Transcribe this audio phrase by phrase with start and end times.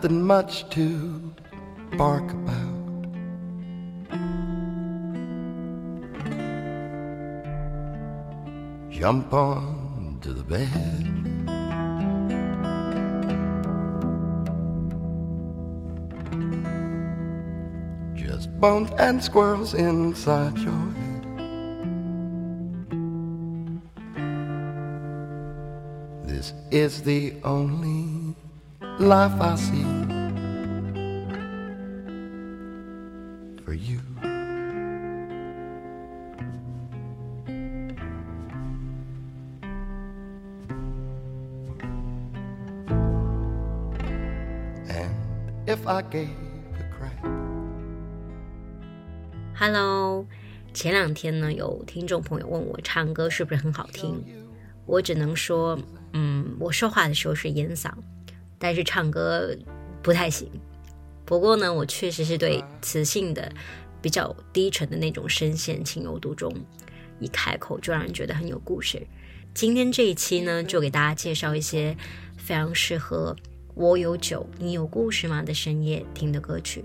[0.00, 1.34] Nothing much to
[1.96, 3.02] bark about.
[8.90, 11.04] Jump on to the bed.
[18.14, 21.26] Just bones and squirrels inside your head.
[26.24, 27.97] This is the only
[28.98, 29.86] love for you
[33.64, 34.00] for you.
[44.88, 45.14] And
[45.66, 46.28] if i give
[49.54, 50.26] hello.
[50.74, 54.24] 前两天呢有听众朋友问我唱歌是不是很好听。
[54.86, 55.78] 我只能说
[56.12, 57.90] 嗯我说话的时候是烟嗓。
[58.58, 59.56] 但是唱歌
[60.02, 60.50] 不太行。
[61.24, 63.52] 不过呢，我确实是对磁性的、
[64.00, 66.52] 比较低沉的那种声线情有独钟，
[67.20, 69.06] 一开口就让人觉得很有故事。
[69.54, 71.96] 今天这一期呢，就给大家介绍一些
[72.36, 73.36] 非常适合
[73.74, 76.84] “我有酒，你有故事吗”的深夜听的歌曲。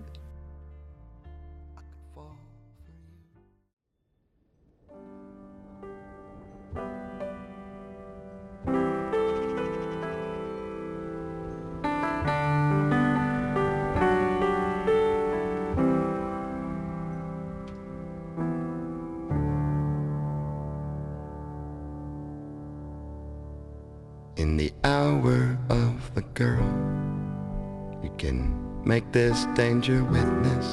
[29.55, 30.65] Danger witness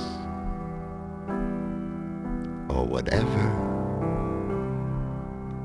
[2.71, 3.47] or whatever.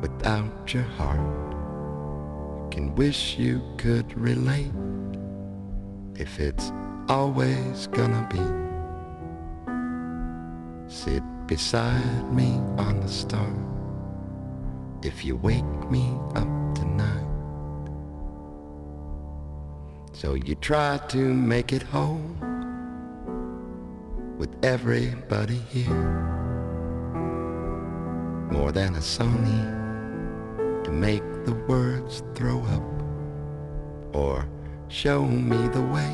[0.02, 1.52] Without your heart,
[2.72, 4.74] can wish you could relate
[6.16, 6.74] if it's
[7.08, 8.44] always gonna be.
[10.94, 13.48] Sit beside me on the star
[15.04, 17.22] if you wake me up tonight.
[20.12, 22.22] So you try to make it whole
[24.38, 25.90] with everybody here.
[28.52, 34.48] More than a Sony to make the words throw up or
[34.88, 36.14] show me the way.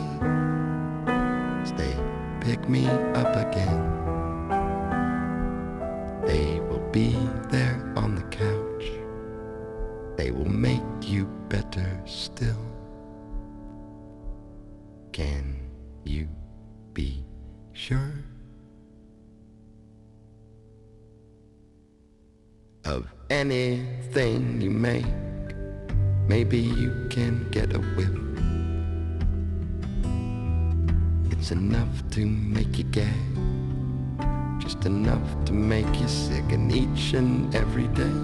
[1.65, 1.95] Stay,
[2.39, 4.01] pick me up again.
[6.25, 7.15] They will be
[7.49, 8.85] there on the couch.
[10.17, 12.70] They will make you better still.
[26.51, 28.11] Maybe you can get a whiff.
[31.31, 33.07] It's enough to make you gag,
[34.59, 38.17] just enough to make you sick, and each and every day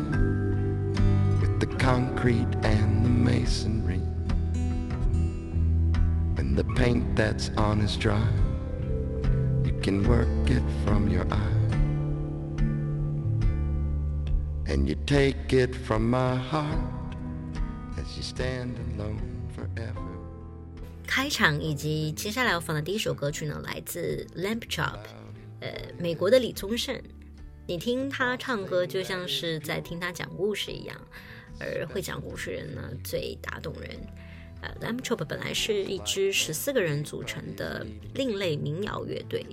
[1.39, 4.01] with the concrete and the masonry.
[6.37, 8.27] and the paint that's on is dry,
[9.63, 11.61] you can work it from your eye.
[14.65, 16.96] And you take it from my heart
[21.05, 24.99] 开场以及接下来要放的第一首歌曲呢，来自 Lamp Chop，
[25.61, 27.01] 呃，美国的李宗盛。
[27.65, 30.95] 你听他唱歌，就像是在听他讲故事一样，
[31.59, 33.89] 而会讲故事人呢，最打动人。
[34.61, 39.45] 呃，Lamp Chop 本来是一支十四个人组成的另类民谣乐队，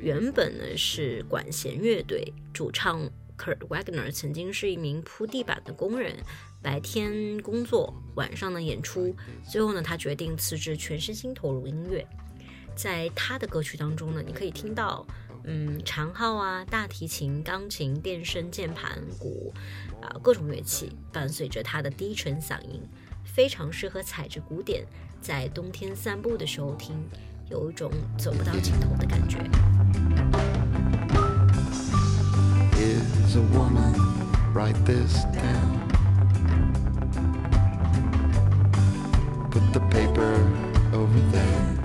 [0.00, 3.08] 原本呢是管弦乐队，主唱
[3.38, 6.16] Kurt Wagner 曾经是一名铺地板的工人，
[6.62, 9.14] 白天工作，晚上呢演出。
[9.50, 12.06] 最后呢，他决定辞职，全身心投入音乐。
[12.74, 15.06] 在他的歌曲当中呢，你可以听到，
[15.44, 19.52] 嗯，长号啊、大提琴、钢琴、电声、键盘、鼓
[20.00, 22.80] 啊、各种乐器，伴随着他的低沉嗓音，
[23.24, 24.86] 非常适合踩着鼓点
[25.20, 26.96] 在冬天散步的时候听，
[27.50, 30.61] 有一种走不到尽头的感觉。
[33.32, 33.94] As a woman.
[34.52, 35.88] Write this down.
[39.50, 40.34] Put the paper
[40.92, 41.81] over there.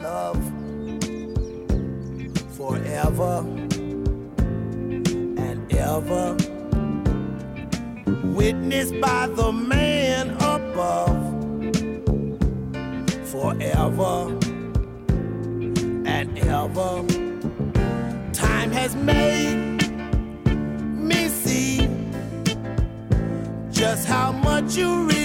[0.00, 0.42] Love
[2.56, 3.38] forever
[5.38, 6.36] and ever.
[8.24, 11.20] Witnessed by the man above
[13.26, 14.38] forever
[16.06, 17.04] and ever.
[18.32, 19.82] Time has made
[21.08, 21.88] me see
[23.70, 25.21] just how much you really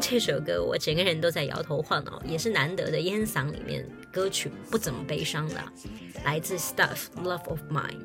[0.00, 5.62] 这首歌，我整个人都在摇头晃脑，也是难得的烟嗓里面歌曲不怎么悲伤的，
[6.24, 8.00] 来自 Stuff Love of Mine。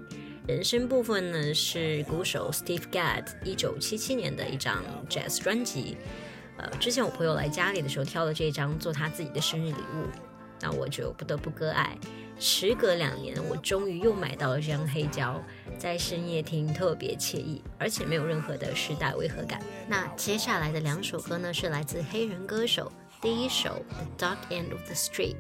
[0.46, 5.98] 人声部分呢是鼓手 Steve Gadd 一九七七年的一张 jazz 专辑。
[6.58, 10.08] 呃，之前我朋友来家里的时候挑了这张做他自己的生日礼物，
[10.62, 11.98] 那我就不得不割爱。
[12.38, 15.42] 时隔两年，我终于又买到了这张黑胶，
[15.78, 19.62] 在深夜听特别惬意，而且没有任何的时代违和感。
[19.88, 22.92] 那接下来的两首歌呢，是来自黑人歌手。
[23.22, 23.84] 第一首
[24.18, 25.36] 《The Dark End of the Street》，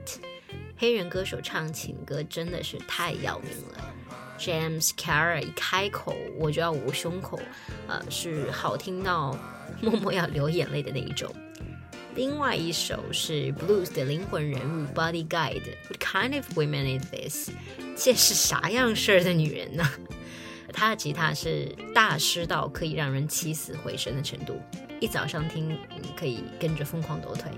[0.77, 3.93] 黑人歌手唱情歌真的是太要命了。
[4.39, 7.39] James Carr 一开口我就要捂胸口，
[7.87, 9.37] 呃，是好听到
[9.81, 11.33] 默默要流眼泪的那一种。
[12.15, 17.49] 另外一首是 Blues 的灵魂人物 Body Guide，What kind of women is this？
[17.97, 19.83] 这是啥样式儿的女人呢？
[20.71, 24.61] 她的吉他是大师到可以让人起死回生的程度，
[25.01, 25.77] 一早上听
[26.15, 27.51] 可以跟着疯狂抖腿。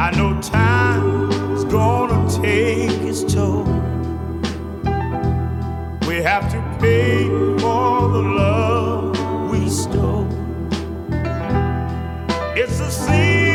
[0.00, 3.64] I know time is gonna take its toll.
[6.06, 7.24] We have to pay
[7.58, 10.28] for the love we stole.
[12.56, 13.47] It's a sin.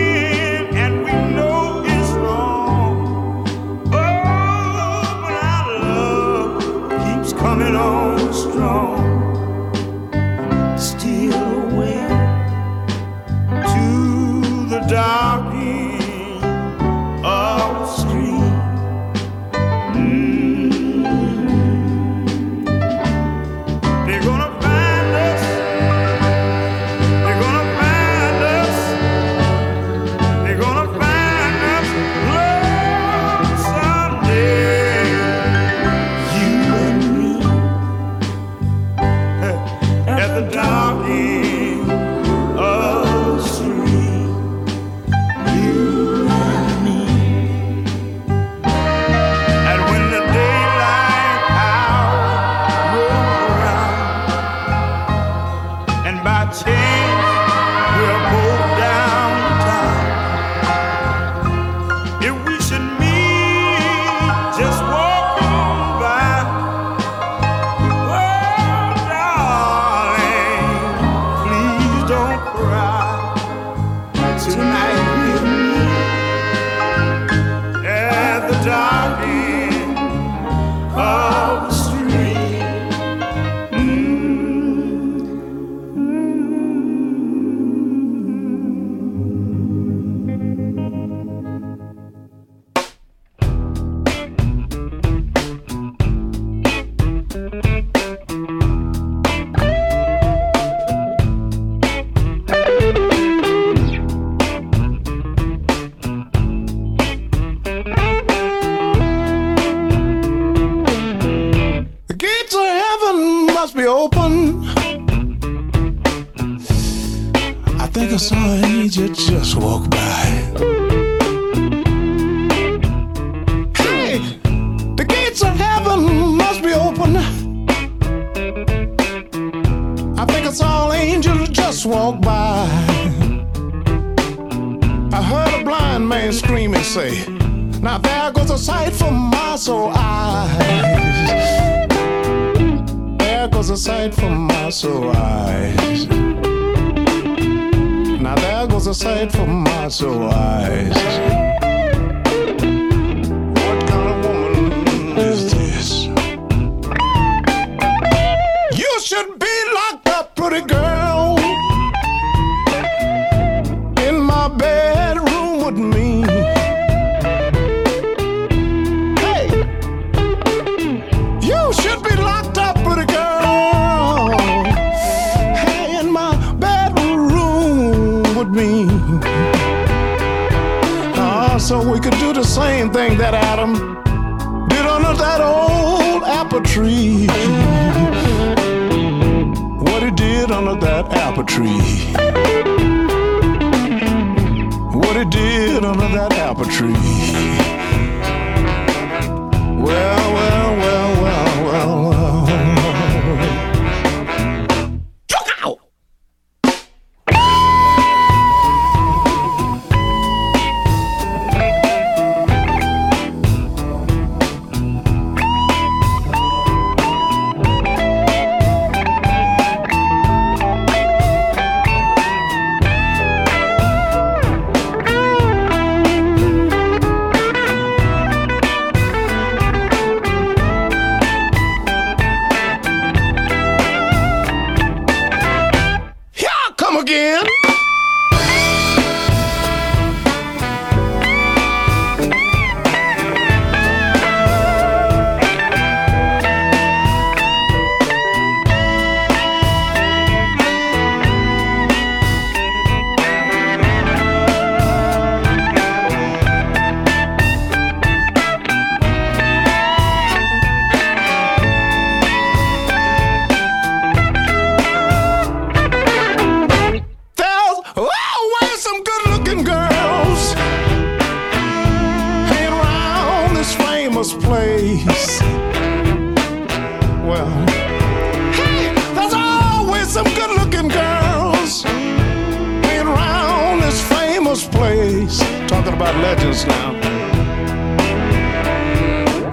[286.36, 287.00] Legends now.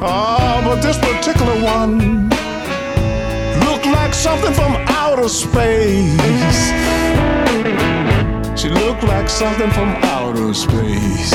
[0.00, 2.28] Oh, but this particular one
[3.66, 6.72] looked like something from outer space.
[8.58, 11.32] She looked like something from outer space.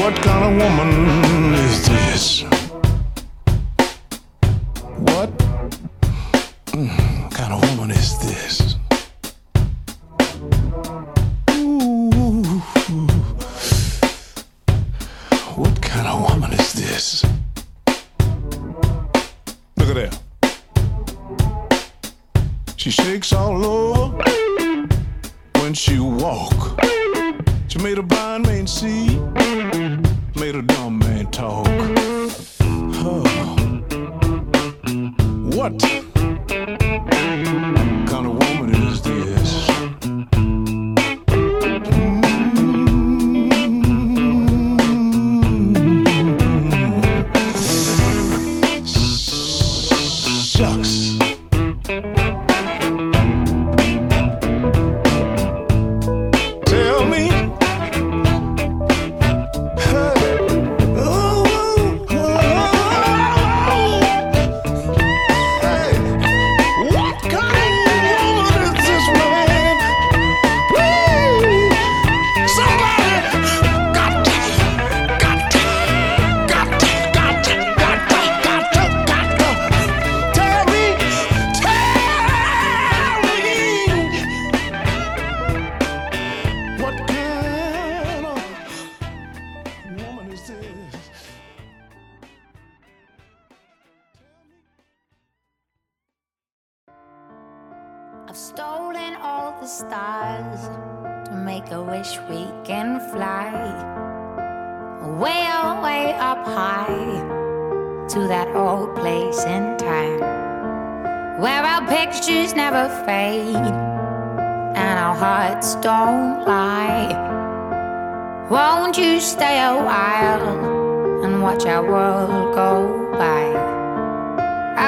[0.00, 1.19] What kind of woman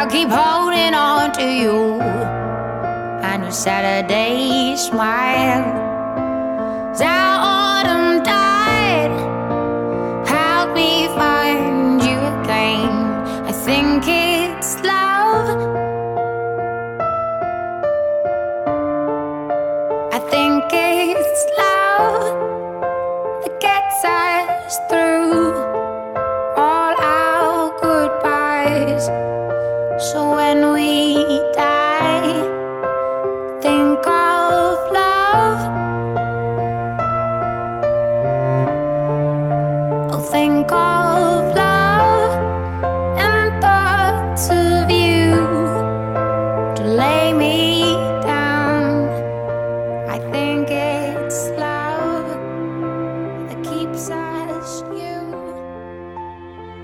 [0.03, 2.01] I'll keep holding on to you
[3.23, 5.62] and your Saturday smile.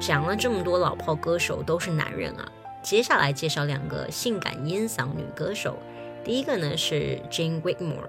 [0.01, 2.49] 讲了这么多老炮歌手都是男人啊，
[2.83, 5.77] 接下来介绍两个性感烟嗓女歌手。
[6.25, 8.09] 第一个呢是 Jane Whitmore，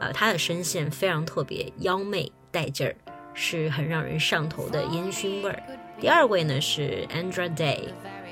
[0.00, 2.96] 呃，她的声线非常特别，妖媚带劲儿，
[3.34, 5.62] 是很让人上头的烟熏味儿。
[6.00, 7.78] 第二位呢是 Andra Day，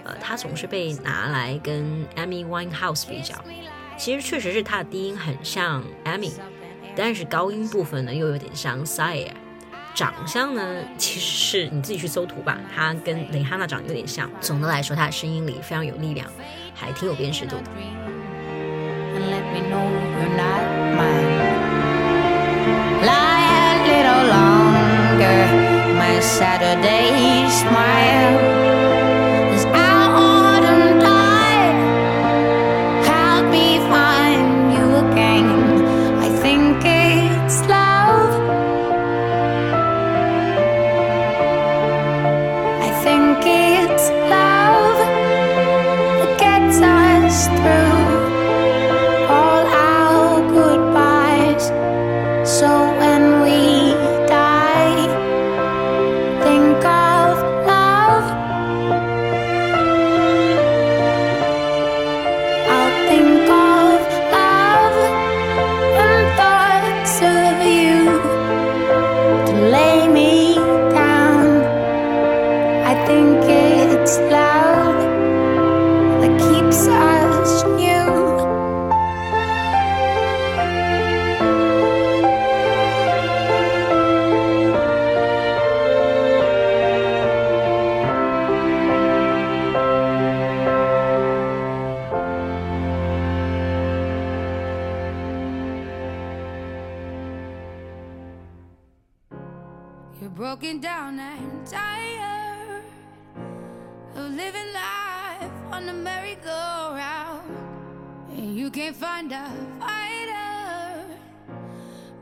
[0.04, 3.36] 呃，她总是被拿来跟 Amy Winehouse 比较，
[3.96, 6.32] 其实确实是她的低音很像 Amy，
[6.96, 9.30] 但是高音部分呢又有点像 Sire。
[9.94, 10.62] 长相呢，
[10.96, 14.30] 其实是你自己去搜图吧，他跟蕾哈娜长得有点像。
[14.40, 16.26] 总的来说，他的声音里非常有力量，
[16.74, 17.64] 还挺有辨识度的。
[26.72, 28.69] and
[100.30, 102.84] We're broken down and tired
[104.14, 107.50] of living life on the merry-go-round.
[108.30, 111.04] And you can't find a fighter,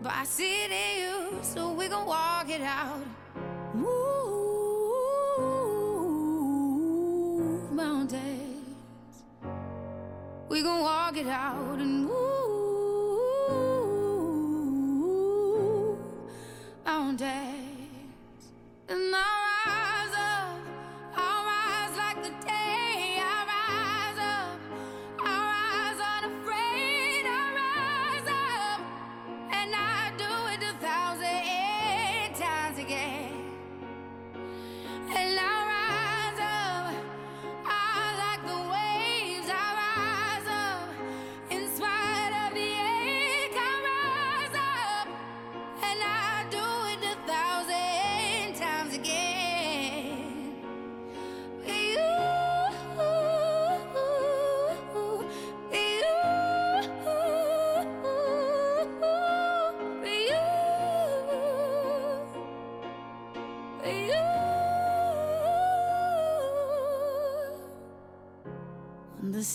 [0.03, 3.03] but I see it in you, so we can walk it out.
[3.75, 3.92] Move
[7.73, 9.25] mountains.
[10.49, 12.38] We can walk it out and move.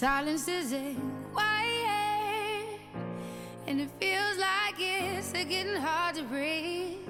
[0.04, 0.96] Silence is a
[1.32, 2.78] quiet,
[3.68, 7.08] and it feels like it's getting hard to breathe.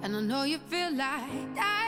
[0.00, 1.83] And I know you feel like dying.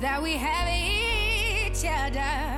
[0.00, 2.55] that we have each other.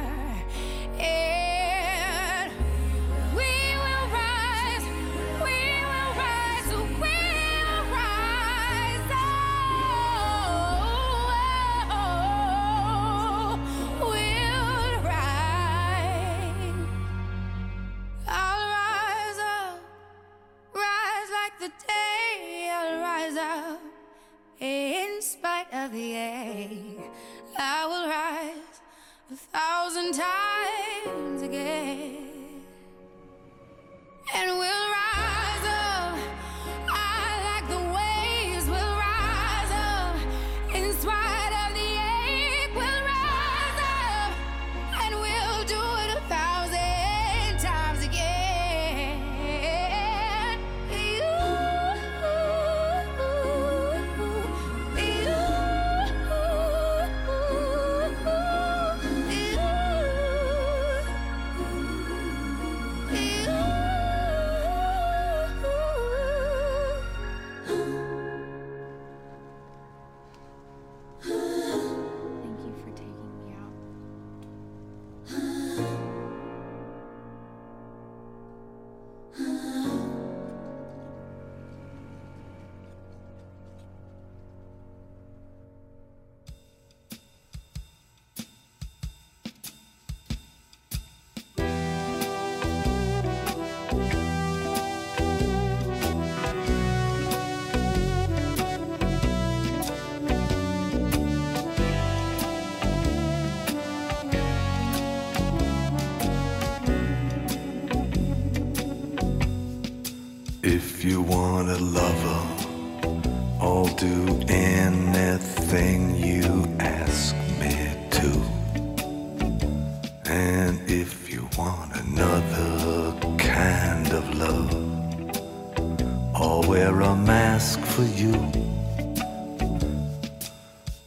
[127.58, 128.34] A mask for you.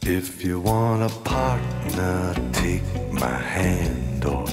[0.02, 4.24] If you want a partner, take my hand.
[4.24, 4.44] Or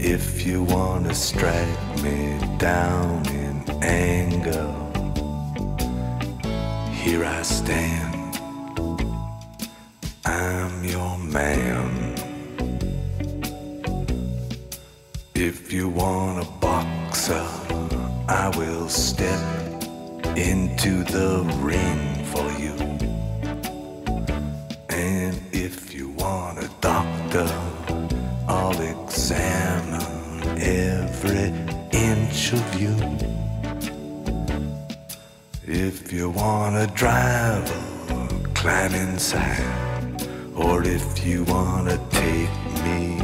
[0.00, 4.66] if you want to strike me down in anger,
[6.90, 8.40] here I stand.
[10.24, 12.14] I'm your man.
[15.34, 17.46] If you want a boxer,
[18.28, 19.65] I will step
[20.36, 22.74] into the ring for you.
[24.90, 27.48] And if you want a doctor,
[28.46, 31.54] I'll examine every
[31.90, 32.94] inch of you.
[35.66, 37.82] If you want a driver,
[38.52, 39.64] climb inside.
[40.54, 42.50] Or if you want to take
[42.84, 43.18] me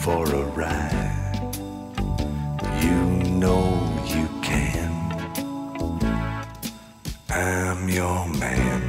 [0.00, 1.48] for a ride,
[2.82, 3.19] you
[7.90, 8.80] your man.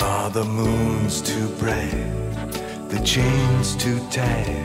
[0.00, 2.06] Are the moons too bright?
[2.88, 4.64] The chains too tight?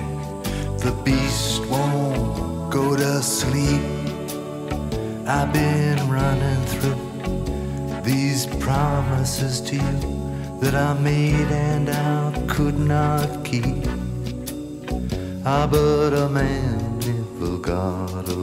[0.80, 3.82] The beast won't go to sleep.
[5.28, 13.44] I've been running through these promises to you that I made and I could not
[13.44, 13.86] keep.
[15.46, 18.43] Ah, but a man never got a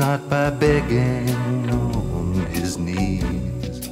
[0.00, 1.28] not by begging
[1.68, 3.90] on his knees.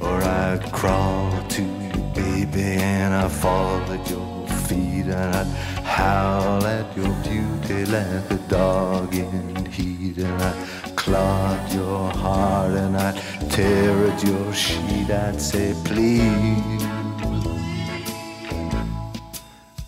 [0.00, 5.44] Or I crawl to you, baby, and I fall at your feet, and I
[5.84, 10.52] howl at your beauty like a dog in heat, and I
[10.96, 13.12] clog your heart, and I
[13.50, 15.10] tear at your sheet.
[15.10, 16.82] I'd say, please,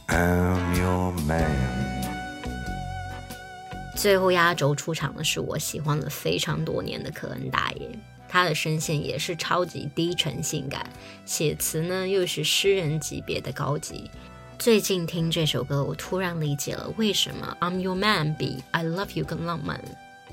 [0.07, 1.84] I'm your man.
[4.05, 7.88] 最后压轴出场的是我喜欢了非常多年的科恩大爷，
[8.29, 10.87] 他的声线也是超级低沉性感，
[11.25, 14.11] 写词呢又是诗人级别的高级。
[14.59, 19.81] 最近听这首歌，我突然理解了为什么《I'm Your Man》比《I Love You》更浪漫。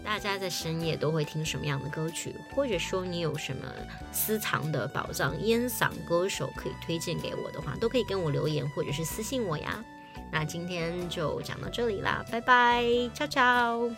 [0.04, 3.66] 大家在深夜都会听什么样的歌曲，或者说你有什么
[4.12, 9.82] 私藏的宝藏烟嗓歌手可以推荐给我的话，都可以跟我留言或者是私信我呀。
[10.31, 13.91] 那今天就讲到这里啦，拜拜，ciao ciao。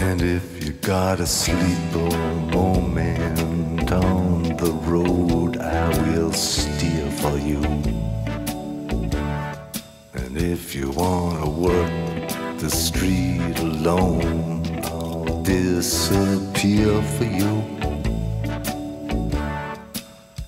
[0.00, 2.08] And if you got a sleeper
[2.50, 7.60] moment on the road, I will steer for you.
[10.14, 11.90] And if you wanna work
[12.58, 14.51] the street alone, I'll
[15.83, 17.55] disappear for you.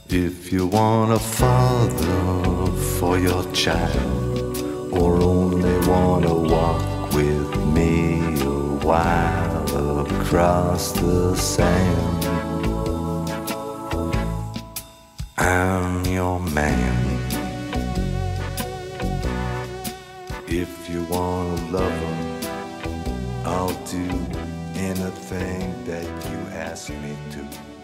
[0.07, 4.57] If you want a father for your child,
[4.93, 12.21] or only wanna walk with me a while across the sand,
[15.37, 17.03] I'm your man.
[20.47, 22.15] If you want a lover,
[23.43, 24.34] I'll do
[25.15, 27.74] anything that you ask me to.